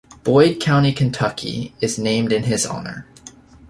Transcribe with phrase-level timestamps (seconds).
[0.23, 3.05] Boyd County, Kentucky is named in his honor.